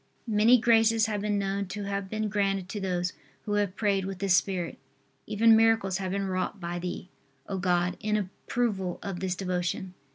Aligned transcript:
Many 0.25 0.57
graces 0.57 1.05
have 1.05 1.21
been 1.21 1.37
known 1.37 1.67
to 1.67 1.83
have 1.83 2.09
been 2.09 2.27
granted 2.27 2.67
to 2.69 2.79
those 2.79 3.13
who 3.45 3.53
have 3.53 3.75
prayed 3.75 4.03
with 4.03 4.17
this 4.17 4.35
spirit. 4.35 4.79
Even 5.27 5.55
miracles 5.55 5.99
have 5.99 6.11
been 6.11 6.25
wrought 6.25 6.59
by 6.59 6.79
Thee, 6.79 7.09
O 7.47 7.59
God, 7.59 7.97
in 7.99 8.17
approval 8.17 8.97
of 9.03 9.19
this 9.19 9.35
devotion. 9.35 9.93